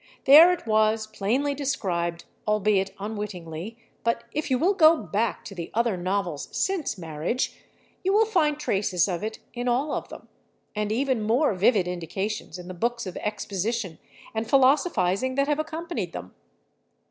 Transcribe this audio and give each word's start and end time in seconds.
There 0.25 0.51
it 0.51 0.65
was 0.65 1.05
plainly 1.05 1.53
described, 1.53 2.25
albeit 2.47 2.89
unwittingly, 2.97 3.77
but 4.03 4.23
if 4.31 4.49
you 4.49 4.57
will 4.57 4.73
go 4.73 4.97
back 4.97 5.45
to 5.45 5.53
the 5.53 5.69
other 5.75 5.95
novels 5.95 6.49
since 6.51 6.97
"Marriage" 6.97 7.55
you 8.03 8.11
will 8.11 8.25
find 8.25 8.57
traces 8.57 9.07
of 9.07 9.23
it 9.23 9.37
in 9.53 9.67
all 9.67 9.91
of 9.93 10.09
them, 10.09 10.27
and 10.75 10.91
even 10.91 11.21
more 11.21 11.53
vivid 11.53 11.87
indications 11.87 12.57
in 12.57 12.67
the 12.67 12.73
books 12.73 13.05
of 13.05 13.15
exposition 13.17 13.99
and 14.33 14.49
philosophizing 14.49 15.35
that 15.35 15.47
have 15.47 15.59
accompanied 15.59 16.13
them. 16.13 16.33